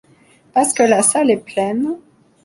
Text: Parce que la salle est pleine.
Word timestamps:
Parce 0.51 0.73
que 0.73 0.81
la 0.81 1.03
salle 1.03 1.29
est 1.29 1.37
pleine. 1.45 1.97